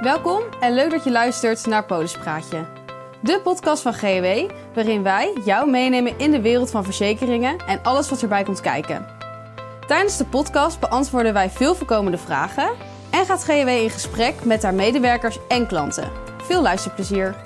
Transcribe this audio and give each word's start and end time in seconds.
Welkom 0.00 0.42
en 0.60 0.74
leuk 0.74 0.90
dat 0.90 1.04
je 1.04 1.10
luistert 1.10 1.66
naar 1.66 1.84
Polispraatje. 1.84 2.66
De 3.22 3.40
podcast 3.42 3.82
van 3.82 3.94
GW, 3.94 4.50
waarin 4.74 5.02
wij 5.02 5.36
jou 5.44 5.70
meenemen 5.70 6.18
in 6.18 6.30
de 6.30 6.40
wereld 6.40 6.70
van 6.70 6.84
verzekeringen 6.84 7.58
en 7.66 7.82
alles 7.82 8.08
wat 8.08 8.22
erbij 8.22 8.42
komt 8.42 8.60
kijken. 8.60 9.06
Tijdens 9.86 10.16
de 10.16 10.24
podcast 10.24 10.80
beantwoorden 10.80 11.32
wij 11.32 11.50
veel 11.50 11.74
voorkomende 11.74 12.18
vragen 12.18 12.70
en 13.10 13.26
gaat 13.26 13.44
GW 13.44 13.68
in 13.68 13.90
gesprek 13.90 14.44
met 14.44 14.62
haar 14.62 14.74
medewerkers 14.74 15.38
en 15.48 15.66
klanten. 15.66 16.10
Veel 16.42 16.62
luisterplezier. 16.62 17.36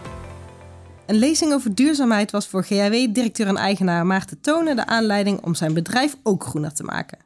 Een 1.07 1.17
lezing 1.17 1.53
over 1.53 1.75
duurzaamheid 1.75 2.31
was 2.31 2.49
voor 2.49 2.65
GHW-directeur 2.65 3.47
en 3.47 3.57
eigenaar 3.57 4.07
Maarten 4.07 4.41
Tonen 4.41 4.77
de 4.77 4.87
aanleiding 4.87 5.43
om 5.43 5.55
zijn 5.55 5.75
bedrijf 5.75 6.17
ook 6.23 6.45
groener 6.45 6.75
te 6.75 6.85
maken. 6.85 7.19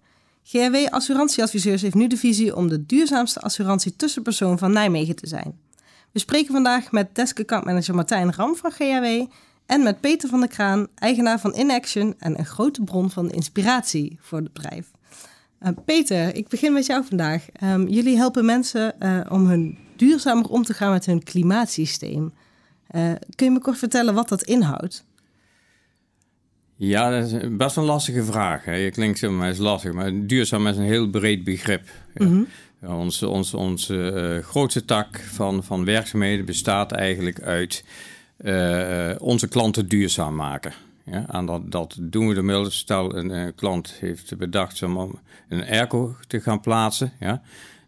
GHW 0.51 0.77
Assurantieadviseurs 0.91 1.83
heeft 1.83 1.95
nu 1.95 2.07
de 2.07 2.17
visie 2.17 2.57
om 2.57 2.69
de 2.69 2.87
duurzaamste 2.87 3.41
assurantie 3.41 3.97
tussenpersoon 3.97 4.59
van 4.59 4.73
Nijmegen 4.73 5.17
te 5.17 5.27
zijn. 5.27 5.59
We 6.12 6.19
spreken 6.19 6.52
vandaag 6.52 6.93
met 6.93 7.15
desk 7.15 7.41
accountmanager 7.41 7.95
Martijn 7.95 8.34
Ram 8.34 8.56
van 8.56 8.70
GHW 8.70 9.27
en 9.66 9.83
met 9.83 10.01
Peter 10.01 10.29
van 10.29 10.41
der 10.41 10.48
Kraan, 10.48 10.87
eigenaar 10.95 11.41
van 11.41 11.55
InAction 11.55 12.15
en 12.19 12.39
een 12.39 12.47
grote 12.47 12.83
bron 12.83 13.11
van 13.11 13.30
inspiratie 13.30 14.19
voor 14.20 14.39
het 14.39 14.53
bedrijf. 14.53 14.91
Uh, 15.62 15.69
Peter, 15.84 16.34
ik 16.34 16.48
begin 16.48 16.73
met 16.73 16.87
jou 16.87 17.05
vandaag. 17.05 17.47
Um, 17.62 17.89
jullie 17.89 18.17
helpen 18.17 18.45
mensen 18.45 18.95
uh, 19.01 19.20
om 19.28 19.47
hun 19.47 19.78
duurzamer 19.97 20.48
om 20.48 20.62
te 20.62 20.75
gaan 20.75 20.91
met 20.91 21.06
hun 21.06 21.23
klimaatsysteem. 21.23 22.33
Uh, 22.91 23.12
kun 23.34 23.47
je 23.47 23.53
me 23.53 23.61
kort 23.61 23.78
vertellen 23.78 24.15
wat 24.15 24.28
dat 24.28 24.42
inhoudt? 24.42 25.05
Ja, 26.80 27.10
dat 27.10 27.32
is 27.32 27.56
best 27.56 27.77
een 27.77 27.84
lastige 27.84 28.24
vraag. 28.24 28.64
Hè. 28.64 28.74
Je 28.74 28.91
klinkt 28.91 29.19
zo, 29.19 29.30
maar 29.30 29.48
is 29.48 29.59
lastig. 29.59 29.92
Maar 29.92 30.27
duurzaam 30.27 30.66
is 30.66 30.77
een 30.77 30.82
heel 30.82 31.09
breed 31.10 31.45
begrip. 31.45 31.82
Ja. 32.14 32.27
Mm 32.27 32.32
-hmm. 32.32 32.46
ja, 32.80 32.96
onze 32.96 33.28
onze, 33.28 33.56
onze 33.56 33.95
uh, 34.38 34.45
grootste 34.45 34.84
tak 34.84 35.20
van, 35.20 35.64
van 35.64 35.84
werkzaamheden 35.84 36.45
bestaat 36.45 36.92
eigenlijk 36.92 37.41
uit 37.41 37.84
uh, 38.41 39.11
onze 39.19 39.48
klanten 39.48 39.88
duurzaam 39.88 40.34
maken. 40.34 40.72
Ja, 41.05 41.25
en 41.30 41.47
dat, 41.47 41.72
dat 41.72 41.97
doen 42.00 42.28
we 42.28 42.34
ermee. 42.34 42.70
Stel, 42.70 43.16
een, 43.16 43.31
een 43.31 43.55
klant 43.55 43.94
heeft 44.00 44.36
bedacht 44.36 44.83
om 44.83 45.19
een 45.48 45.64
airco 45.64 46.16
te 46.27 46.41
gaan 46.41 46.60
plaatsen. 46.60 47.12
Ja, 47.20 47.42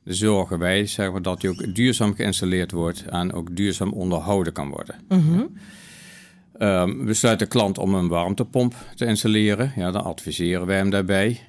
dan 0.05 0.15
zorgen 0.15 0.59
wij 0.59 0.87
zeg 0.87 1.11
maar, 1.13 1.23
dat 1.23 1.41
die 1.41 1.51
ook 1.51 1.75
duurzaam 1.75 2.15
geïnstalleerd 2.15 2.71
wordt 2.71 3.05
en 3.05 3.33
ook 3.33 3.57
duurzaam 3.57 3.93
onderhouden 3.93 4.53
kan 4.53 4.69
worden. 4.69 4.95
Mm 5.09 5.19
-hmm. 5.19 5.39
ja. 5.39 5.47
Um, 6.63 7.05
we 7.05 7.15
sluiten 7.15 7.47
de 7.47 7.53
klant 7.53 7.79
om 7.79 7.95
een 7.95 8.09
warmtepomp 8.09 8.75
te 8.95 9.07
installeren. 9.07 9.73
Ja, 9.77 9.91
dan 9.91 10.05
adviseren 10.05 10.67
wij 10.67 10.77
hem 10.77 10.91
daarbij. 10.91 11.41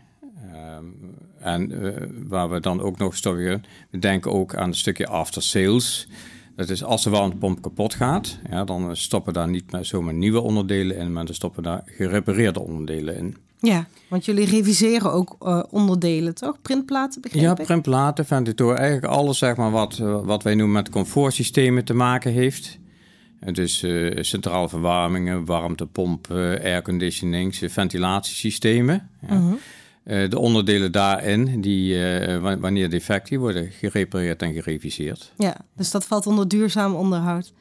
Um, 0.77 0.95
en 1.39 1.71
uh, 1.71 1.91
waar 2.27 2.49
we 2.49 2.59
dan 2.59 2.81
ook 2.81 2.97
nog 2.97 3.15
stoppen, 3.15 3.63
we 3.89 3.99
denken 3.99 4.31
ook 4.31 4.55
aan 4.55 4.67
een 4.67 4.75
stukje 4.75 5.07
after 5.07 5.41
sales. 5.41 6.07
Dat 6.55 6.69
is 6.69 6.83
als 6.83 7.03
de 7.03 7.09
warmtepomp 7.09 7.61
kapot 7.61 7.93
gaat, 7.93 8.39
ja, 8.49 8.63
dan 8.63 8.95
stoppen 8.95 9.33
daar 9.33 9.49
niet 9.49 9.65
zomaar 9.81 10.13
nieuwe 10.13 10.41
onderdelen 10.41 10.97
in, 10.97 11.11
maar 11.11 11.25
dan 11.25 11.35
stoppen 11.35 11.63
daar 11.63 11.83
gerepareerde 11.85 12.59
onderdelen 12.59 13.17
in. 13.17 13.37
Ja, 13.59 13.87
want 14.07 14.25
jullie 14.25 14.45
reviseren 14.45 15.11
ook 15.11 15.35
uh, 15.39 15.63
onderdelen, 15.69 16.35
toch? 16.35 16.61
Printplaten, 16.61 17.21
begrijp 17.21 17.43
ja, 17.43 17.57
ik? 17.57 17.65
printplaten, 17.65 18.25
ventilator, 18.25 18.75
eigenlijk 18.75 19.13
alles 19.13 19.37
zeg 19.37 19.55
maar, 19.55 19.71
wat, 19.71 19.97
wat 20.23 20.43
wij 20.43 20.55
noemen 20.55 20.75
met 20.75 20.89
comfortsystemen 20.89 21.85
te 21.85 21.93
maken 21.93 22.31
heeft. 22.31 22.79
Dus 23.45 23.83
uh, 23.83 24.23
centrale 24.23 24.69
verwarmingen, 24.69 25.45
warmtepompen, 25.45 26.61
airconditionings, 26.61 27.61
ventilatiesystemen. 27.65 29.09
Ja. 29.27 29.33
Uh 29.33 29.39
-huh. 29.39 29.53
Uh, 30.03 30.29
de 30.29 30.39
onderdelen 30.39 30.91
daarin, 30.91 31.61
die, 31.61 31.97
wanneer 32.39 32.89
defect, 32.89 33.27
die 33.27 33.39
worden 33.39 33.71
gerepareerd 33.71 34.41
en 34.41 34.53
gereviseerd. 34.53 35.33
Ja, 35.37 35.57
dus 35.75 35.91
dat 35.91 36.05
valt 36.05 36.27
onder 36.27 36.47
duurzaam 36.47 36.93
onderhoud. 36.93 37.53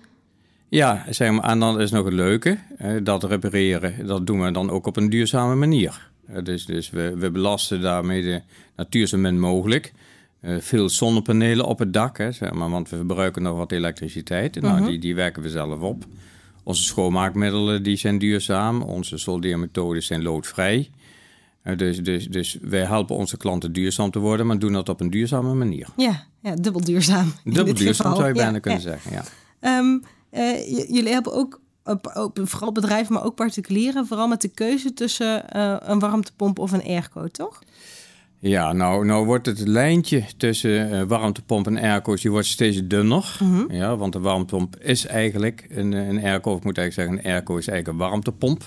Ja, 0.68 1.06
zeg 1.10 1.30
maar, 1.30 1.44
en 1.44 1.58
dan 1.58 1.80
is 1.80 1.90
nog 1.90 2.04
het 2.04 2.14
leuke, 2.14 2.58
dat 3.02 3.24
repareren, 3.24 4.06
dat 4.06 4.26
doen 4.26 4.40
we 4.40 4.50
dan 4.50 4.70
ook 4.70 4.86
op 4.86 4.96
een 4.96 5.10
duurzame 5.10 5.54
manier. 5.54 6.10
dus 6.42 6.66
dus 6.66 6.90
we, 6.90 7.16
we 7.16 7.30
belasten 7.30 7.80
daarmee 7.80 8.22
de 8.22 8.42
natuur 8.76 9.06
zo 9.06 9.18
min 9.18 9.40
mogelijk. 9.40 9.92
Veel 10.42 10.88
zonnepanelen 10.88 11.66
op 11.66 11.78
het 11.78 11.92
dak, 11.92 12.18
hè, 12.18 12.32
zeg 12.32 12.52
maar, 12.52 12.70
want 12.70 12.88
we 12.88 12.96
verbruiken 12.96 13.42
nog 13.42 13.56
wat 13.56 13.72
elektriciteit. 13.72 14.54
-huh. 14.54 14.64
Nou, 14.64 14.86
die, 14.86 14.98
die 14.98 15.14
werken 15.14 15.42
we 15.42 15.50
zelf 15.50 15.80
op. 15.80 16.04
Onze 16.62 16.82
schoonmaakmiddelen 16.82 17.82
die 17.82 17.96
zijn 17.96 18.18
duurzaam, 18.18 18.82
onze 18.82 19.18
soldeermethodes 19.18 20.06
zijn 20.06 20.22
loodvrij. 20.22 20.90
Dus, 21.76 21.98
dus, 21.98 22.26
dus 22.26 22.58
wij 22.62 22.84
helpen 22.84 23.16
onze 23.16 23.36
klanten 23.36 23.72
duurzaam 23.72 24.10
te 24.10 24.18
worden, 24.18 24.46
maar 24.46 24.58
doen 24.58 24.72
dat 24.72 24.88
op 24.88 25.00
een 25.00 25.10
duurzame 25.10 25.54
manier. 25.54 25.88
Ja, 25.96 26.26
ja 26.40 26.54
dubbel 26.54 26.80
duurzaam. 26.80 27.32
Dubbel 27.44 27.74
duurzaam 27.74 28.06
geval. 28.06 28.16
zou 28.16 28.28
je 28.28 28.34
bijna 28.34 28.52
ja, 28.52 28.58
kunnen 28.58 28.80
zeggen, 28.80 29.12
ja. 29.12 29.24
Um, 29.78 30.02
uh, 30.32 30.68
jullie 30.68 31.12
hebben 31.12 31.32
ook, 31.32 31.60
vooral 32.34 32.72
bedrijven, 32.72 33.14
maar 33.14 33.24
ook 33.24 33.34
particulieren, 33.34 34.06
vooral 34.06 34.28
met 34.28 34.40
de 34.40 34.48
keuze 34.48 34.92
tussen 34.92 35.44
uh, 35.56 35.76
een 35.78 35.98
warmtepomp 35.98 36.58
of 36.58 36.72
een 36.72 36.84
airco, 36.84 37.28
toch? 37.28 37.62
Ja, 38.42 38.72
nou, 38.72 39.04
nou 39.04 39.26
wordt 39.26 39.46
het 39.46 39.66
lijntje 39.66 40.24
tussen 40.36 40.92
uh, 40.92 41.02
warmtepomp 41.02 41.66
en 41.66 41.78
airco's 41.78 42.22
die 42.22 42.30
wordt 42.30 42.46
steeds 42.46 42.86
dunner. 42.86 43.36
Mm 43.40 43.52
-hmm. 43.52 43.72
ja, 43.72 43.96
want 43.96 44.12
de 44.12 44.20
warmtepomp 44.20 44.76
is 44.78 45.06
eigenlijk 45.06 45.66
een, 45.68 45.92
een 45.92 46.24
airco, 46.24 46.50
of 46.50 46.58
ik 46.58 46.64
moet 46.64 46.78
eigenlijk 46.78 47.08
zeggen, 47.10 47.26
een 47.26 47.34
airco 47.34 47.56
is 47.56 47.68
eigenlijk 47.68 47.98
een 47.98 48.08
warmtepomp. 48.08 48.62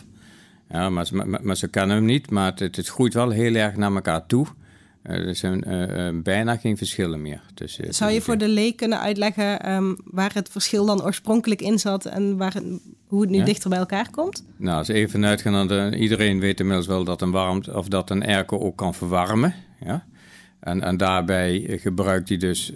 Ja, 0.70 0.90
maar, 0.90 1.08
maar, 1.12 1.40
maar, 1.44 1.58
ze 1.58 1.68
kennen 1.68 1.96
hem 1.96 2.06
niet, 2.06 2.30
maar 2.30 2.54
het, 2.56 2.76
het 2.76 2.88
groeit 2.88 3.14
wel 3.14 3.30
heel 3.30 3.56
erg 3.56 3.76
naar 3.76 3.94
elkaar 3.94 4.26
toe. 4.26 4.48
Uh, 5.04 5.28
er 5.28 5.36
zijn 5.36 5.64
uh, 5.68 6.22
bijna 6.24 6.56
geen 6.56 6.78
verschillen 6.78 7.22
meer. 7.22 7.42
Tussen, 7.54 7.94
Zou 7.94 8.12
je 8.12 8.22
voor 8.22 8.38
de 8.38 8.48
leek 8.48 8.78
kunnen 8.78 9.00
uitleggen 9.00 9.72
um, 9.74 9.98
waar 10.04 10.34
het 10.34 10.50
verschil 10.50 10.86
dan 10.86 11.04
oorspronkelijk 11.04 11.62
in 11.62 11.80
zat 11.80 12.06
en 12.06 12.38
waar 12.38 12.54
het, 12.54 12.64
hoe 13.14 13.22
het 13.22 13.32
nu 13.32 13.38
ja? 13.38 13.46
dichter 13.46 13.70
bij 13.70 13.80
elkaar 13.80 14.10
komt? 14.12 14.46
Nou, 14.58 14.78
als 14.78 14.88
even 14.88 15.26
uitgaan, 15.26 15.68
dan 15.68 15.94
iedereen 15.94 16.40
weet 16.40 16.60
inmiddels 16.60 16.88
wel 16.88 17.04
dat 17.04 17.22
een 17.22 17.32
warmt 17.32 17.74
of 17.74 17.88
dat 17.88 18.10
een 18.10 18.26
airco 18.26 18.60
ook 18.60 18.76
kan 18.76 18.94
verwarmen. 18.94 19.54
Ja? 19.86 20.06
En, 20.60 20.82
en 20.82 20.98
daarbij 20.98 21.80
gebruikt 21.82 22.30
hij 22.30 22.38
dus 22.38 22.74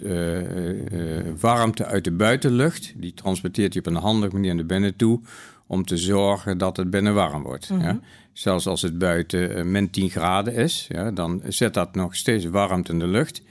warmte 1.40 1.84
uit 1.84 2.04
de 2.04 2.12
buitenlucht. 2.12 2.92
Die 2.96 3.14
transporteert 3.14 3.72
hij 3.72 3.82
op 3.82 3.94
een 3.94 4.02
handige 4.02 4.34
manier 4.34 4.54
naar 4.54 4.66
binnen 4.66 4.96
toe 4.96 5.20
om 5.66 5.84
te 5.84 5.96
zorgen 5.96 6.58
dat 6.58 6.76
het 6.76 6.90
binnen 6.90 7.14
warm 7.14 7.42
wordt. 7.42 7.70
Mm 7.70 7.78
-hmm. 7.78 7.86
ja. 7.86 8.00
Zelfs 8.32 8.66
als 8.66 8.82
het 8.82 8.98
buiten 8.98 9.58
uh, 9.58 9.64
min 9.64 9.90
10 9.90 10.10
graden 10.10 10.54
is, 10.54 10.86
ja, 10.88 11.10
dan 11.10 11.42
zet 11.48 11.74
dat 11.74 11.94
nog 11.94 12.16
steeds 12.16 12.44
warmte 12.44 12.92
in 12.92 12.98
de 12.98 13.06
lucht. 13.06 13.42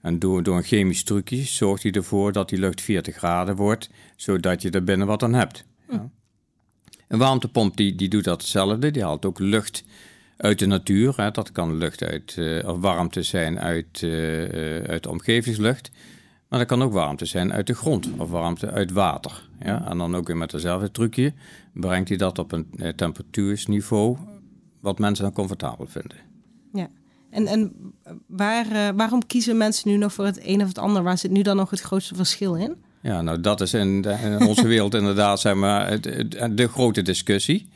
En 0.00 0.18
door, 0.18 0.42
door 0.42 0.56
een 0.56 0.62
chemisch 0.62 1.04
trucje 1.04 1.42
zorgt 1.42 1.82
hij 1.82 1.92
ervoor 1.92 2.32
dat 2.32 2.48
die 2.48 2.58
lucht 2.58 2.80
40 2.80 3.16
graden 3.16 3.56
wordt, 3.56 3.90
zodat 4.16 4.62
je 4.62 4.70
er 4.70 4.84
binnen 4.84 5.06
wat 5.06 5.22
aan 5.22 5.34
hebt. 5.34 5.64
Ja. 5.90 6.10
Een 7.12 7.18
warmtepomp 7.18 7.76
die, 7.76 7.94
die 7.94 8.08
doet 8.08 8.24
dat 8.24 8.40
hetzelfde, 8.40 8.90
die 8.90 9.02
haalt 9.02 9.24
ook 9.24 9.38
lucht 9.38 9.84
uit 10.36 10.58
de 10.58 10.66
natuur. 10.66 11.16
Hè. 11.16 11.30
Dat 11.30 11.52
kan 11.52 11.76
lucht 11.76 12.02
uit, 12.02 12.36
uh, 12.38 12.68
of 12.68 12.78
warmte 12.78 13.22
zijn 13.22 13.60
uit, 13.60 14.02
uh, 14.02 14.84
uit 14.84 15.02
de 15.02 15.10
omgevingslucht. 15.10 15.90
Maar 16.48 16.58
dat 16.58 16.68
kan 16.68 16.82
ook 16.82 16.92
warmte 16.92 17.24
zijn 17.24 17.52
uit 17.52 17.66
de 17.66 17.74
grond 17.74 18.08
of 18.16 18.30
warmte 18.30 18.70
uit 18.70 18.90
water. 18.90 19.48
Ja? 19.64 19.88
En 19.88 19.98
dan 19.98 20.16
ook 20.16 20.26
weer 20.26 20.36
met 20.36 20.50
dezelfde 20.50 20.90
trucje 20.90 21.32
brengt 21.72 22.08
hij 22.08 22.18
dat 22.18 22.38
op 22.38 22.52
een 22.52 22.66
eh, 22.76 22.88
temperatuursniveau 22.88 24.16
wat 24.80 24.98
mensen 24.98 25.24
dan 25.24 25.32
comfortabel 25.32 25.86
vinden. 25.86 26.16
Ja, 26.72 26.88
en, 27.30 27.46
en 27.46 27.72
waar, 28.26 28.66
uh, 28.66 28.88
waarom 28.96 29.26
kiezen 29.26 29.56
mensen 29.56 29.90
nu 29.90 29.96
nog 29.96 30.12
voor 30.12 30.24
het 30.24 30.46
een 30.46 30.60
of 30.62 30.68
het 30.68 30.78
ander? 30.78 31.02
Waar 31.02 31.18
zit 31.18 31.30
nu 31.30 31.42
dan 31.42 31.56
nog 31.56 31.70
het 31.70 31.80
grootste 31.80 32.14
verschil 32.14 32.54
in? 32.54 32.76
Ja, 33.02 33.22
nou 33.22 33.40
dat 33.40 33.60
is 33.60 33.74
in, 33.74 34.02
de, 34.02 34.16
in 34.22 34.46
onze 34.46 34.66
wereld 34.66 34.94
inderdaad 34.94 35.40
zeg 35.40 35.54
maar, 35.54 36.00
de 36.50 36.68
grote 36.68 37.02
discussie. 37.02 37.68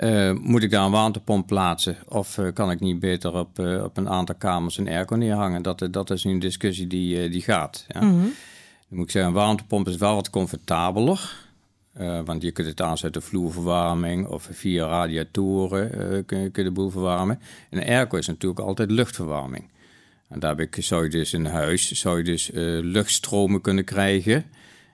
Uh, 0.00 0.32
moet 0.32 0.62
ik 0.62 0.70
daar 0.70 0.84
een 0.84 0.90
warmtepomp 0.90 1.46
plaatsen? 1.46 1.96
Of 2.08 2.38
uh, 2.38 2.52
kan 2.54 2.70
ik 2.70 2.80
niet 2.80 3.00
beter 3.00 3.34
op, 3.34 3.58
uh, 3.58 3.84
op 3.84 3.96
een 3.96 4.08
aantal 4.08 4.34
kamers 4.34 4.78
een 4.78 4.88
airco 4.88 5.14
neerhangen? 5.14 5.62
Dat, 5.62 5.88
dat 5.90 6.10
is 6.10 6.24
nu 6.24 6.32
een 6.32 6.38
discussie 6.38 6.86
die, 6.86 7.28
die 7.28 7.42
gaat. 7.42 7.84
Ja. 7.88 8.00
Mm 8.00 8.10
-hmm. 8.10 8.32
Dan 8.88 8.98
moet 8.98 9.04
ik 9.04 9.10
zeggen, 9.10 9.32
een 9.32 9.38
warmtepomp 9.38 9.88
is 9.88 9.96
wel 9.96 10.14
wat 10.14 10.30
comfortabeler. 10.30 11.36
want 12.24 12.42
je 12.42 12.50
kunt 12.50 12.68
het 12.68 12.80
aanzetten 12.80 13.22
vloerverwarming 13.22 14.26
of 14.26 14.48
via 14.50 14.86
radiatoren 14.86 15.90
kun, 16.26 16.38
je, 16.38 16.50
kun 16.50 16.62
je 16.62 16.68
de 16.68 16.74
boel 16.74 16.90
verwarmen. 16.90 17.40
En 17.70 17.78
een 17.78 17.88
airco 17.88 18.16
is 18.16 18.26
natuurlijk 18.26 18.60
altijd 18.60 18.90
luchtverwarming. 18.90 19.64
En 20.32 20.40
daarbij 20.40 20.68
zou 20.70 21.02
je 21.04 21.10
dus 21.10 21.32
in 21.32 21.44
huis 21.44 21.92
zou 21.92 22.18
je 22.18 22.24
dus, 22.24 22.50
luchtstromen 22.82 23.60
kunnen 23.60 23.84
krijgen 23.84 24.44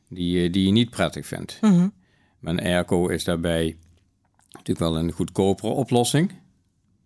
die, 0.08 0.50
die 0.50 0.66
je 0.66 0.72
niet 0.72 0.90
prettig 0.90 1.26
vindt. 1.26 1.58
Mm 1.60 1.70
-hmm. 1.70 1.92
Een 2.42 2.60
airco 2.60 3.08
is 3.08 3.24
daarbij 3.24 3.76
natuurlijk 4.50 4.78
wel 4.78 4.98
een 4.98 5.12
goedkopere 5.12 5.72
oplossing. 5.72 6.32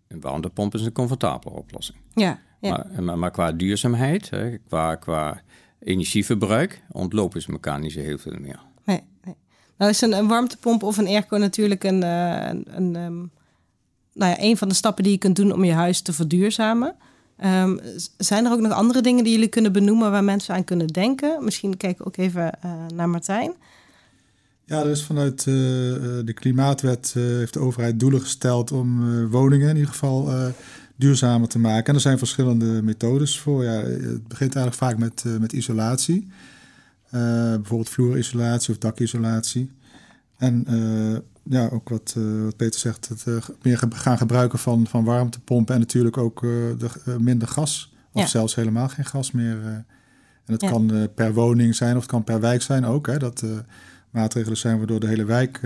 Een 0.07 0.21
warmtepomp 0.21 0.73
is 0.73 0.81
een 0.81 0.91
comfortabele 0.91 1.55
oplossing. 1.55 1.97
Ja, 2.13 2.39
ja. 2.59 2.69
Maar, 2.69 3.03
maar, 3.03 3.17
maar, 3.17 3.31
qua 3.31 3.51
duurzaamheid, 3.51 4.29
hè, 4.29 4.57
qua, 4.57 4.95
qua 4.95 5.41
energieverbruik, 5.79 6.83
ontlopen 6.91 7.41
ze 7.41 7.51
elkaar 7.51 7.79
niet 7.79 7.91
zo 7.91 7.99
heel 7.99 8.17
veel 8.17 8.39
meer. 8.39 8.59
Nee, 8.85 9.01
nee. 9.23 9.35
Nou 9.77 9.91
is 9.91 10.01
een, 10.01 10.13
een 10.13 10.27
warmtepomp 10.27 10.83
of 10.83 10.97
een 10.97 11.07
airco 11.07 11.37
natuurlijk 11.37 11.83
een, 11.83 12.01
uh, 12.01 12.47
een, 12.47 12.65
een, 12.75 12.95
um, 12.95 13.31
nou 14.13 14.31
ja, 14.31 14.35
een 14.39 14.57
van 14.57 14.67
de 14.67 14.73
stappen 14.73 15.03
die 15.03 15.13
je 15.13 15.19
kunt 15.19 15.35
doen 15.35 15.53
om 15.53 15.63
je 15.63 15.73
huis 15.73 16.01
te 16.01 16.13
verduurzamen. 16.13 16.95
Ehm, 17.37 17.77
zijn 18.17 18.45
er 18.45 18.51
ook 18.51 18.59
nog 18.59 18.71
andere 18.71 19.01
dingen 19.01 19.23
die 19.23 19.33
jullie 19.33 19.47
kunnen 19.47 19.71
benoemen 19.71 20.11
waar 20.11 20.23
mensen 20.23 20.55
aan 20.55 20.63
kunnen 20.63 20.87
denken? 20.87 21.43
Misschien 21.43 21.77
kijken 21.77 21.97
we 21.97 22.07
ook 22.07 22.17
even 22.17 22.59
naar 22.93 23.09
Martijn. 23.09 23.53
Ja, 24.65 24.83
dus 24.83 25.03
vanuit 25.03 25.39
uh, 25.39 25.53
de 26.25 26.33
Klimaatwet 26.33 27.13
heeft 27.13 27.53
de 27.53 27.59
overheid 27.59 27.99
doelen 27.99 28.21
gesteld 28.21 28.71
om 28.71 29.27
woningen 29.29 29.69
in 29.69 29.75
ieder 29.75 29.91
geval 29.91 30.29
duurzamer 30.95 31.47
te 31.47 31.59
maken. 31.59 31.85
En 31.85 31.95
er 31.95 32.01
zijn 32.01 32.17
verschillende 32.17 32.65
methodes 32.65 33.39
voor. 33.39 33.63
Ja, 33.63 33.71
het 33.71 34.27
begint 34.27 34.55
eigenlijk 34.55 34.75
vaak 34.75 34.97
met, 34.97 35.23
met 35.39 35.53
isolatie. 35.53 36.27
bijvoorbeeld 37.09 37.89
vloerisolatie 37.89 38.73
of 38.73 38.79
dakisolatie. 38.79 39.71
En 40.37 40.65
ja, 41.43 41.67
ook 41.67 41.89
wat, 41.89 42.15
wat 42.43 42.55
Peter 42.55 42.79
zegt, 42.79 43.09
het 43.09 43.25
meer 43.61 43.77
gaan 43.89 44.17
gebruiken 44.17 44.59
van, 44.59 44.87
van 44.87 45.03
warmtepompen 45.03 45.73
en 45.73 45.79
natuurlijk 45.79 46.17
ook 46.17 46.41
de, 46.41 46.89
minder 47.19 47.47
gas. 47.47 47.93
Of 48.11 48.21
ja. 48.21 48.27
zelfs 48.27 48.55
helemaal 48.55 48.89
geen 48.89 49.05
gas 49.05 49.31
meer. 49.31 49.63
en 50.45 50.53
het 50.53 50.61
ja. 50.61 50.69
kan 50.69 51.09
per 51.15 51.33
woning 51.33 51.75
zijn 51.75 51.95
of 51.95 52.01
het 52.01 52.11
kan 52.11 52.23
per 52.23 52.39
wijk 52.39 52.61
zijn 52.61 52.85
ook. 52.85 53.07
Hè, 53.07 53.17
dat 53.17 53.43
maatregelen 54.09 54.57
zijn 54.57 54.77
waardoor 54.77 54.99
de 54.99 55.07
hele 55.07 55.25
wijk 55.25 55.61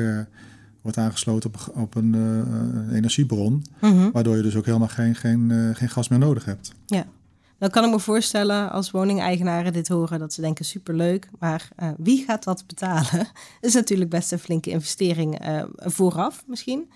wordt 0.87 0.97
aangesloten 0.97 1.49
op, 1.49 1.77
op 1.77 1.95
een 1.95 2.15
uh, 2.15 2.95
energiebron. 2.95 3.63
Mhm. 3.81 4.11
Waardoor 4.11 4.35
je 4.35 4.41
dus 4.41 4.55
ook 4.55 4.65
helemaal 4.65 4.87
geen, 4.87 5.15
geen, 5.15 5.49
uh, 5.49 5.75
geen 5.75 5.89
gas 5.89 6.07
meer 6.07 6.19
nodig 6.19 6.45
hebt. 6.45 6.71
Ja, 6.85 7.05
dan 7.59 7.69
kan 7.69 7.83
ik 7.83 7.91
me 7.91 7.99
voorstellen 7.99 8.71
als 8.71 8.91
woningeigenaren 8.91 9.73
dit 9.73 9.87
horen 9.87 10.19
dat 10.19 10.33
ze 10.33 10.41
denken 10.41 10.65
superleuk. 10.65 11.29
Maar 11.39 11.69
wie 11.97 12.23
gaat 12.25 12.43
dat 12.43 12.63
betalen? 12.67 13.27
is 13.61 13.73
natuurlijk 13.73 14.09
best 14.09 14.31
een 14.31 14.39
flinke 14.39 14.69
investering 14.69 15.39
vooraf 15.77 16.43
misschien. 16.47 16.89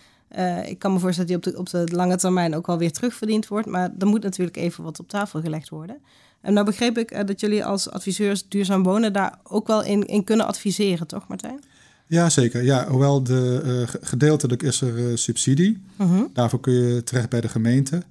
ik 0.65 0.79
kan 0.79 0.93
me 0.93 0.99
voorstellen 0.99 1.31
dat 1.31 1.43
die 1.43 1.55
op 1.55 1.69
de, 1.69 1.79
op 1.79 1.87
de 1.87 1.95
lange 1.95 2.15
termijn 2.15 2.55
ook 2.55 2.67
wel 2.67 2.77
weer 2.77 2.91
terugverdiend 2.91 3.47
wordt. 3.47 3.67
Maar 3.67 3.91
er 3.99 4.07
moet 4.07 4.23
natuurlijk 4.23 4.57
even 4.57 4.83
wat 4.83 4.99
op 4.99 5.09
tafel 5.09 5.41
gelegd 5.41 5.69
worden. 5.69 5.97
En 6.41 6.53
nou 6.53 6.65
begreep 6.65 6.97
ik 6.97 7.27
dat 7.27 7.39
jullie 7.39 7.65
als 7.65 7.89
adviseurs 7.89 8.47
duurzaam 8.47 8.83
wonen 8.83 9.13
daar 9.13 9.39
ook 9.43 9.67
wel 9.67 9.83
in, 9.83 10.05
in 10.05 10.23
kunnen 10.23 10.47
adviseren, 10.47 11.07
toch 11.07 11.27
Martijn? 11.27 11.59
Ja, 12.07 12.29
zeker. 12.29 12.63
Ja, 12.63 12.87
hoewel 12.87 13.23
de, 13.23 13.85
gedeeltelijk 14.01 14.63
is 14.63 14.81
er 14.81 15.17
subsidie. 15.17 15.81
Uh-huh. 16.01 16.23
Daarvoor 16.33 16.59
kun 16.59 16.73
je 16.73 17.03
terecht 17.03 17.29
bij 17.29 17.41
de 17.41 17.49
gemeente. 17.49 18.03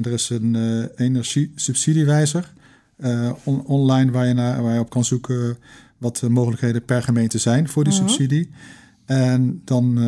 En 0.00 0.06
er 0.06 0.12
is 0.12 0.30
een 0.30 0.54
uh, 0.54 0.84
energiesubsidiewijzer 0.96 2.52
on 3.44 3.64
online 3.64 4.10
waar 4.10 4.26
je, 4.26 4.34
naar, 4.34 4.62
waar 4.62 4.74
je 4.74 4.80
op 4.80 4.90
kan 4.90 5.04
zoeken 5.04 5.56
wat 5.98 6.16
de 6.16 6.28
mogelijkheden 6.28 6.84
per 6.84 7.02
gemeente 7.02 7.38
zijn 7.38 7.68
voor 7.68 7.84
die 7.84 7.92
uh-huh. 7.92 8.08
subsidie. 8.08 8.50
En 9.04 9.60
dan 9.64 10.02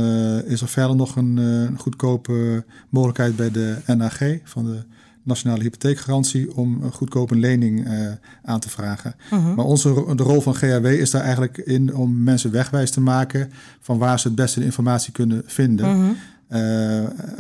is 0.47 0.61
er 0.61 0.69
verder 0.69 0.97
nog 0.97 1.17
een 1.17 1.75
goedkope 1.79 2.65
mogelijkheid 2.89 3.37
bij 3.37 3.51
de 3.51 3.77
NAG 3.87 4.19
van 4.45 4.65
de 4.65 4.83
nationale 5.23 5.63
hypotheekgarantie 5.63 6.57
om 6.57 6.83
een 6.83 6.93
goedkope 6.93 7.37
lening 7.37 7.89
uh, 7.89 8.11
aan 8.43 8.61
te 8.61 8.71
vragen. 8.71 9.15
Mhm. 9.31 9.55
Maar 9.55 9.65
onze, 9.65 10.15
de 10.17 10.23
rol 10.23 10.41
van 10.41 10.55
GHW 10.55 10.87
is 10.87 11.11
daar 11.11 11.23
eigenlijk 11.23 11.59
in 11.59 11.95
om 11.95 12.23
mensen 12.23 12.51
wegwijs 12.51 12.91
te 12.91 13.01
maken 13.01 13.53
van 13.81 13.99
waar 13.99 14.21
ze 14.21 14.27
het 14.27 14.37
beste 14.37 14.59
de 14.59 14.65
informatie 14.65 15.13
kunnen 15.13 15.43
vinden. 15.47 15.99
Mhm. 15.99 16.13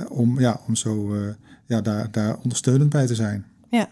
om, 0.09 0.41
ja, 0.41 0.61
om 0.67 0.75
zo 0.75 1.15
ja, 1.67 1.81
daar, 1.81 2.11
daar 2.11 2.37
ondersteunend 2.37 2.91
bij 2.91 3.07
te 3.07 3.15
zijn. 3.15 3.47
Ja. 3.71 3.89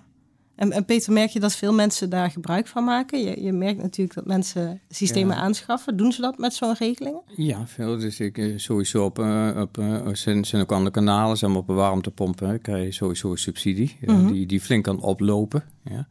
En, 0.60 0.72
en, 0.72 0.84
Peter, 0.84 1.12
merk 1.12 1.30
je 1.30 1.40
dat 1.40 1.54
veel 1.54 1.72
mensen 1.72 2.10
daar 2.10 2.30
gebruik 2.30 2.66
van 2.66 2.84
maken? 2.84 3.20
Je, 3.24 3.42
je 3.42 3.52
merkt 3.52 3.82
natuurlijk 3.82 4.14
dat 4.14 4.26
mensen 4.26 4.80
systemen 4.88 5.36
aanschaffen. 5.36 5.96
Doen 5.96 6.12
ze 6.12 6.20
dat 6.20 6.38
met 6.38 6.54
zo'n 6.54 6.74
regelingen? 6.78 7.22
Ja, 7.26 7.66
veel. 7.66 7.98
Dus 7.98 8.20
ik 8.20 8.38
eh, 8.38 8.52
sowieso 8.56 9.04
op, 9.04 9.18
uh, 9.18 9.58
op 9.60 9.78
uh, 9.78 10.08
zijn, 10.12 10.44
zijn 10.44 10.62
ook 10.62 10.72
andere 10.72 10.90
kanalen, 10.90 11.36
zeg 11.36 11.50
maar 11.50 11.58
op 11.58 11.68
een 11.68 11.74
warmtepompen, 11.74 12.60
krijg 12.60 12.84
je 12.84 12.92
sowieso 12.92 13.34
subsidie. 13.34 13.96
Mhm. 14.00 14.32
die, 14.32 14.46
die 14.46 14.60
flink 14.60 14.84
kan 14.84 15.00
oplopen. 15.00 15.64
Ja. 15.84 16.08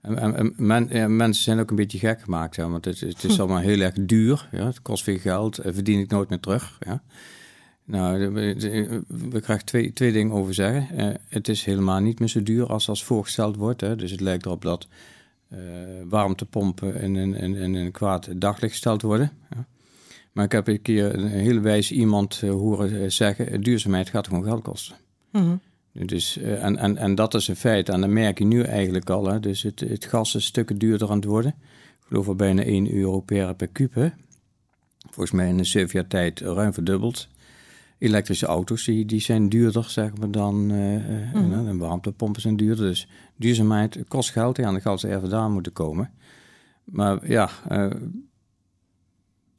En, 0.00 0.36
en 0.36 0.54
men, 0.56 0.88
ja, 0.90 1.08
mensen 1.08 1.44
zijn 1.44 1.60
ook 1.60 1.70
een 1.70 1.76
beetje 1.76 1.98
gek 1.98 2.20
gemaakt, 2.20 2.56
ja, 2.56 2.68
want 2.68 2.84
het, 2.84 3.00
het 3.00 3.24
is 3.24 3.34
hm. 3.34 3.40
allemaal 3.40 3.58
heel 3.58 3.80
erg 3.80 3.94
duur. 4.00 4.48
Ja. 4.52 4.66
Het 4.66 4.82
kost 4.82 5.04
veel 5.04 5.18
geld, 5.18 5.58
verdien 5.62 6.00
ik 6.00 6.10
nooit 6.10 6.28
meer 6.28 6.40
terug. 6.40 6.76
Ja. 6.80 7.02
Nou, 7.86 8.32
we 9.08 9.40
krijgen 9.40 9.66
twee, 9.66 9.92
twee 9.92 10.12
dingen 10.12 10.32
over 10.32 10.54
zeggen. 10.54 11.00
Uh, 11.00 11.14
het 11.28 11.48
is 11.48 11.64
helemaal 11.64 12.00
niet 12.00 12.18
meer 12.18 12.28
zo 12.28 12.42
duur 12.42 12.66
als 12.66 12.88
als 12.88 13.04
voorgesteld 13.04 13.56
wordt. 13.56 13.80
Hè. 13.80 13.96
Dus 13.96 14.10
het 14.10 14.20
lijkt 14.20 14.46
erop 14.46 14.62
dat 14.62 14.88
uh, 15.52 15.58
warmtepompen 16.08 17.00
in, 17.00 17.16
in, 17.16 17.34
in, 17.34 17.54
in, 17.54 17.74
een 17.74 17.90
kwaad 17.90 18.28
daglicht 18.36 18.72
gesteld 18.72 19.02
worden. 19.02 19.32
Ja. 19.50 19.66
Maar 20.32 20.44
ik 20.44 20.52
heb 20.52 20.68
een 20.68 20.82
keer 20.82 21.14
een 21.14 21.26
hele 21.26 21.60
wijze 21.60 21.94
iemand 21.94 22.40
uh, 22.44 22.50
horen 22.50 23.12
zeggen: 23.12 23.62
duurzaamheid 23.62 24.08
gaat 24.08 24.26
gewoon 24.26 24.44
geld 24.44 24.62
kosten. 24.62 24.96
Mm 25.32 25.60
dus, 26.02 26.36
en, 26.38 26.76
en, 26.76 26.96
en 26.96 27.14
dat 27.14 27.34
is 27.34 27.48
een 27.48 27.56
feit. 27.56 27.88
En 27.88 28.00
dat 28.00 28.10
merk 28.10 28.38
je 28.38 28.44
nu 28.44 28.62
eigenlijk 28.62 29.10
al. 29.10 29.26
Hè. 29.26 29.40
Dus 29.40 29.62
het, 29.62 29.80
het 29.80 30.04
gas 30.04 30.34
is 30.34 30.44
stukken 30.44 30.78
duurder 30.78 31.10
aan 31.10 31.16
het 31.16 31.24
worden. 31.24 31.54
Ik 31.60 32.06
geloof 32.06 32.26
wel 32.26 32.34
bijna 32.34 32.62
1 32.62 32.94
euro 32.94 33.20
per, 33.20 33.54
per 33.54 33.68
kuub. 33.68 34.12
Volgens 34.98 35.30
mij 35.30 35.48
in 35.48 35.56
de 35.56 35.64
7 35.64 35.90
jaar 35.92 36.08
tijd 36.08 36.40
ruim 36.40 36.72
verdubbeld 36.72 37.28
elektrische 37.98 38.46
auto's 38.46 38.84
die, 38.84 39.04
die 39.04 39.20
zijn 39.20 39.48
duurder 39.48 39.84
zeg 39.90 40.16
maar, 40.16 40.30
dan 40.30 40.72
uh, 40.72 41.34
mm. 41.34 41.78
warmtepompen 41.78 42.40
zijn 42.40 42.56
duurder. 42.56 42.86
Dus 42.86 43.08
duurzaamheid 43.36 43.98
kost 44.08 44.30
geld. 44.30 44.56
Ja, 44.56 44.64
en 44.64 44.72
dan 44.72 44.80
gaat 44.80 45.00
ze 45.00 45.16
even 45.16 45.28
daar 45.28 45.50
moeten 45.50 45.72
komen. 45.72 46.10
Maar 46.84 47.30
ja, 47.30 47.50
uh, 47.72 47.90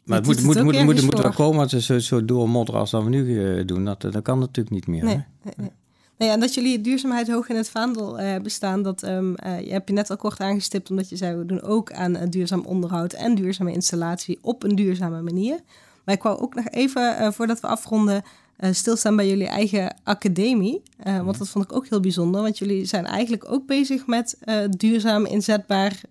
maar 0.03 0.17
het 0.17 0.25
moet, 0.25 0.43
moet, 0.43 0.63
moet, 0.63 0.83
moet, 0.83 1.01
moet 1.01 1.19
wel 1.19 1.31
komen 1.31 1.59
als 1.59 1.85
zo, 1.85 1.99
zo 1.99 2.25
doormodderen 2.25 2.79
als 2.79 2.91
dat 2.91 3.03
we 3.03 3.09
nu 3.09 3.65
doen. 3.65 3.85
Dat, 3.85 4.01
dat 4.01 4.21
kan 4.21 4.39
natuurlijk 4.39 4.75
niet 4.75 4.87
meer. 4.87 5.03
Nee, 5.03 5.23
nee. 5.57 5.71
Nee, 6.17 6.29
en 6.29 6.39
dat 6.39 6.53
jullie 6.53 6.81
duurzaamheid 6.81 7.31
hoog 7.31 7.49
in 7.49 7.55
het 7.55 7.69
vaandel 7.69 8.19
uh, 8.19 8.35
bestaan, 8.37 8.81
dat 8.81 9.03
um, 9.03 9.35
uh, 9.45 9.61
je 9.61 9.71
hebt 9.71 9.87
je 9.87 9.93
net 9.93 10.09
al 10.09 10.17
kort 10.17 10.39
aangestipt, 10.39 10.89
omdat 10.89 11.09
je 11.09 11.15
zei, 11.15 11.37
we 11.37 11.45
doen 11.45 11.61
ook 11.61 11.91
aan 11.91 12.29
duurzaam 12.29 12.65
onderhoud 12.65 13.13
en 13.13 13.35
duurzame 13.35 13.71
installatie 13.71 14.37
op 14.41 14.63
een 14.63 14.75
duurzame 14.75 15.21
manier. 15.21 15.59
Maar 16.05 16.15
ik 16.15 16.23
wou 16.23 16.39
ook 16.39 16.55
nog 16.55 16.67
even, 16.69 17.15
uh, 17.19 17.31
voordat 17.31 17.59
we 17.59 17.67
afronden, 17.67 18.21
uh, 18.59 18.69
stilstaan 18.71 19.15
bij 19.15 19.27
jullie 19.27 19.47
eigen 19.47 19.95
academie. 20.03 20.81
Uh, 21.07 21.21
want 21.21 21.37
dat 21.37 21.49
vond 21.49 21.65
ik 21.65 21.73
ook 21.73 21.87
heel 21.87 21.99
bijzonder. 21.99 22.41
Want 22.41 22.57
jullie 22.57 22.85
zijn 22.85 23.05
eigenlijk 23.05 23.51
ook 23.51 23.65
bezig 23.67 24.07
met 24.07 24.37
duurzaam 24.69 25.25
inzetbaar 25.25 26.01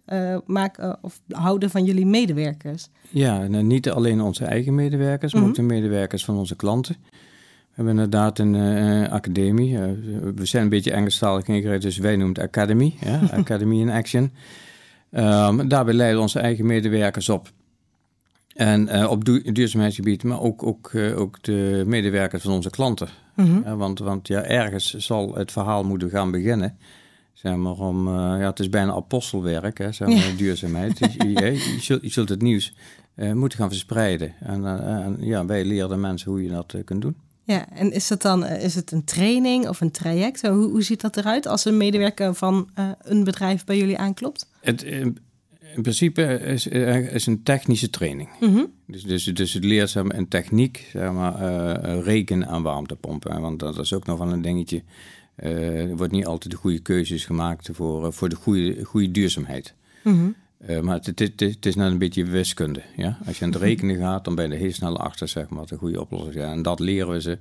maken 0.47 0.99
of 1.03 1.21
houden 1.29 1.71
van 1.71 1.85
jullie 1.85 2.07
medewerkers. 2.07 2.89
Ja, 3.11 3.47
nou, 3.47 3.65
niet 3.65 3.91
alleen 3.91 4.21
onze 4.21 4.45
eigen 4.45 4.75
medewerkers, 4.75 5.33
maar 5.33 5.43
ook 5.43 5.49
mhm. 5.49 5.57
de 5.57 5.75
medewerkers 5.75 6.25
van 6.25 6.37
onze 6.37 6.57
klanten. 6.57 6.97
We 7.11 7.81
hebben 7.81 7.95
inderdaad 7.95 8.39
een 8.39 9.11
academie. 9.11 9.79
we 10.35 10.47
zijn 10.47 10.63
een 10.63 10.69
beetje 10.69 10.93
Engelstalig 10.93 11.47
ingericht, 11.47 11.83
dus 11.83 11.99
wij 11.99 12.17
noemen 12.17 12.35
het 12.35 12.45
Academy. 12.45 12.95
Ja? 13.01 13.21
Academy 13.41 13.81
in 13.81 13.91
Action. 13.91 14.33
Um, 15.11 15.69
daarbij 15.69 15.95
leiden 15.95 16.21
onze 16.21 16.39
eigen 16.39 16.67
medewerkers 16.67 17.29
op 17.29 17.53
en 18.55 18.97
uh, 18.97 19.11
op 19.11 19.25
du 19.25 19.53
duurzaamheidsgebied, 19.53 20.23
maar 20.23 20.41
ook, 20.41 20.63
ook, 20.63 20.93
uh, 20.93 21.21
ook 21.21 21.43
de 21.43 21.83
medewerkers 21.87 22.43
van 22.43 22.53
onze 22.53 22.71
klanten. 22.71 23.09
Mm 23.35 23.45
-hmm. 23.45 23.63
ja, 23.65 23.77
want, 23.77 23.99
want 23.99 24.29
ja, 24.29 24.43
ergens 24.43 24.95
zal 24.95 25.35
het 25.35 25.53
verhaal 25.53 25.85
moeten 25.85 26.11
gaan 26.11 26.31
beginnen. 26.31 26.79
Zeg 27.33 27.57
maar 27.57 27.73
om, 27.73 28.07
uh, 28.07 28.15
ja, 28.15 28.47
het 28.47 28.61
is 28.61 28.69
bijna 28.69 28.93
apostelwerk, 28.93 29.79
hè, 29.79 29.93
zeg 29.93 30.09
maar, 30.09 30.17
ja. 30.17 30.37
duurzaamheid. 30.37 30.99
je, 30.99 31.29
je, 31.29 31.77
zult, 31.81 32.03
je, 32.03 32.09
zult, 32.09 32.29
het 32.29 32.43
nieuws 32.43 32.75
moeten 33.17 33.59
gaan 33.59 33.69
verspreiden. 33.69 34.35
En, 34.41 34.67
en, 34.67 35.17
ja, 35.21 35.47
wij 35.47 35.65
leren 35.65 35.89
de 35.89 35.97
mensen 35.97 36.31
hoe 36.31 36.43
je 36.43 36.49
dat 36.49 36.75
kunt 36.85 37.03
doen. 37.03 37.17
Ja, 37.45 37.69
en 37.71 37.93
is 37.93 38.09
het 38.09 38.23
dan 38.23 38.47
is 38.47 38.75
het 38.75 38.93
een 38.93 39.05
training 39.05 39.69
of 39.69 39.81
een 39.81 39.91
traject? 39.91 40.47
Hoe, 40.47 40.71
hoe 40.71 40.83
ziet 40.83 41.01
dat 41.01 41.17
eruit 41.17 41.47
als 41.47 41.65
een 41.65 41.77
medewerker 41.77 42.35
van 42.35 42.69
een 42.99 43.25
bedrijf 43.25 43.65
bij 43.65 43.77
jullie 43.77 43.99
aanklopt? 43.99 44.49
Het, 44.61 44.85
in 45.75 45.83
principe 45.83 46.23
is, 46.41 46.69
eh, 46.69 47.13
is 47.15 47.27
een 47.27 47.43
technische 47.43 47.91
training. 47.91 48.29
Mm 48.41 48.73
dus, 48.87 49.03
dus, 49.03 49.25
dus 49.25 49.53
het 49.53 49.95
maar, 49.95 50.15
een 50.15 50.29
techniek, 50.29 50.89
zeg 50.93 51.13
maar, 51.13 51.43
uh, 51.43 52.03
rekenen 52.03 52.49
aan 52.49 52.63
warmtepompen. 52.63 53.41
Want 53.41 53.59
dat 53.59 53.79
is 53.79 53.93
ook 53.93 54.07
nog 54.07 54.19
wel 54.19 54.33
een 54.33 54.43
dingetje. 54.43 54.83
Uh, 55.37 55.91
er 55.91 55.97
wordt 55.97 56.13
niet 56.13 56.27
altijd 56.27 56.51
de 56.51 56.59
goede 56.59 56.79
keuzes 56.79 57.25
gemaakt 57.25 57.69
voor, 57.73 58.13
voor 58.13 58.29
de 58.29 58.37
goede, 58.37 58.85
goede 58.85 59.11
duurzaamheid. 59.11 59.75
Mm 60.03 60.35
maar 60.83 61.01
het, 61.03 61.07
het, 61.19 61.41
het, 61.41 61.67
is 61.67 61.75
net 61.75 61.91
een 61.91 61.99
beetje 61.99 62.25
wiskunde. 62.25 62.83
Ja? 62.97 63.19
Als 63.27 63.39
je 63.39 63.45
aan 63.45 63.51
het 63.51 63.61
rekenen 63.61 63.97
gaat, 63.97 64.25
dan 64.25 64.35
ben 64.35 64.51
je 64.51 64.57
heel 64.57 64.73
snel 64.73 64.99
achter 64.99 65.29
zeg 65.29 65.49
maar, 65.49 65.59
wat 65.59 65.69
de 65.69 65.77
goede 65.77 66.01
oplossing 66.01 66.35
is. 66.35 66.43
En 66.43 66.63
dat 66.63 66.81
leren 66.81 67.13
we 67.13 67.21
ze. 67.21 67.39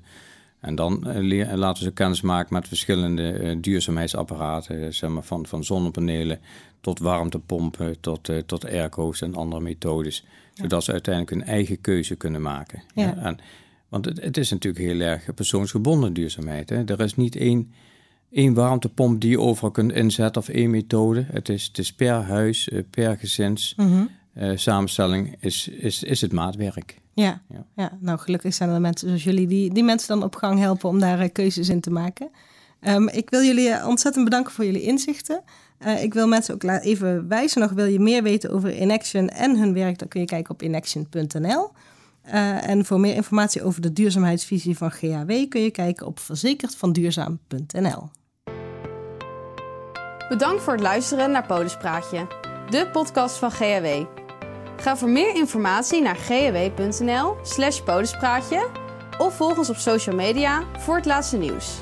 En 0.63 0.75
dan 0.75 1.03
uh, 1.07 1.53
laten 1.53 1.83
we 1.83 1.89
ze 1.89 1.93
kennis 1.93 2.21
maken 2.21 2.53
met 2.53 2.67
verschillende 2.67 3.39
uh, 3.39 3.57
duurzaamheidsapparaten, 3.61 4.93
zeg 4.93 5.09
maar, 5.09 5.23
van, 5.23 5.45
van 5.45 5.63
zonnepanelen 5.63 6.39
tot 6.81 6.99
warmtepompen, 6.99 7.99
tot, 7.99 8.29
uh, 8.29 8.37
tot 8.37 8.65
airco's 8.65 9.21
en 9.21 9.35
andere 9.35 9.61
methodes. 9.61 10.25
Zodat 10.53 10.83
ze 10.83 10.91
uiteindelijk 10.91 11.35
hun 11.35 11.53
eigen 11.53 11.81
keuze 11.81 12.15
kunnen 12.15 12.41
maken. 12.41 12.83
Ja. 12.95 13.15
En, 13.15 13.37
want 13.89 14.05
het, 14.05 14.21
het, 14.21 14.37
is 14.37 14.49
natuurlijk 14.49 14.83
heel 14.85 14.99
erg 14.99 15.33
persoonsgebonden 15.33 16.13
duurzaamheid. 16.13 16.69
Hè? 16.69 16.83
Er 16.83 16.99
is 16.99 17.15
niet 17.15 17.35
één, 17.35 17.71
één 18.31 18.53
warmtepomp 18.53 19.21
die 19.21 19.29
je 19.29 19.39
overal 19.39 19.71
kunt 19.71 19.93
inzetten 19.93 20.41
of 20.41 20.49
één 20.49 20.69
methode. 20.69 21.25
Het 21.31 21.49
is, 21.49 21.65
het 21.65 21.77
is 21.77 21.93
per 21.93 22.13
huis, 22.13 22.69
per 22.89 23.17
gezins. 23.17 23.73
Mm 23.77 24.09
samenstelling 24.55 25.35
is, 25.39 25.67
is, 25.67 26.03
is 26.03 26.21
het 26.21 26.31
maatwerk. 26.31 27.01
Ja, 27.13 27.41
ja, 27.49 27.65
ja. 27.75 27.97
nou 27.99 28.19
gelukkig 28.19 28.53
zijn 28.53 28.69
er 28.69 28.81
mensen 28.81 29.07
zoals 29.07 29.23
jullie 29.23 29.47
die, 29.47 29.73
die 29.73 29.83
mensen 29.83 30.07
dan 30.07 30.23
op 30.23 30.35
gang 30.35 30.59
helpen 30.59 30.89
om 30.89 30.99
daar 30.99 31.29
keuzes 31.29 31.69
in 31.69 31.81
te 31.81 31.91
maken. 31.91 32.29
Um, 32.87 33.09
ik 33.09 33.29
wil 33.29 33.41
jullie 33.41 33.85
ontzettend 33.85 34.23
bedanken 34.23 34.51
voor 34.51 34.65
jullie 34.65 34.81
inzichten. 34.81 35.43
Uh, 35.85 36.03
ik 36.03 36.13
wil 36.13 36.27
mensen 36.27 36.53
ook 36.53 36.63
even 36.63 37.27
wijzen 37.27 37.61
nog, 37.61 37.71
wil 37.71 37.85
je 37.85 37.99
meer 37.99 38.23
weten 38.23 38.51
over 38.51 38.75
Inaction 38.75 39.29
en 39.29 39.57
hun 39.57 39.73
werk, 39.73 39.99
dan 39.99 40.07
kun 40.07 40.19
je 40.19 40.25
kijken 40.25 40.53
op 40.53 40.61
inaction.nl. 40.61 41.71
Uh, 42.25 42.69
en 42.69 42.85
voor 42.85 42.99
meer 42.99 43.15
informatie 43.15 43.63
over 43.63 43.81
de 43.81 43.93
duurzaamheidsvisie 43.93 44.77
van 44.77 44.91
GHW 44.91 45.31
kun 45.49 45.61
je 45.61 45.71
kijken 45.71 46.07
op 46.07 46.19
verzekerdvanduurzaam.nl. 46.19 48.09
Bedankt 50.29 50.63
voor 50.63 50.73
het 50.73 50.81
luisteren 50.81 51.31
naar 51.31 51.45
Podespraatje, 51.45 52.27
de 52.69 52.89
podcast 52.91 53.37
van 53.37 53.51
GHW. 53.51 54.22
Ga 54.77 54.97
voor 54.97 55.09
meer 55.09 55.35
informatie 55.35 56.01
naar 56.01 56.15
ghw.nl 56.15 57.35
slash 57.41 57.79
podespraatje 57.79 58.67
of 59.17 59.35
volg 59.35 59.57
ons 59.57 59.69
op 59.69 59.75
social 59.75 60.15
media 60.15 60.63
voor 60.77 60.95
het 60.95 61.05
laatste 61.05 61.37
nieuws. 61.37 61.81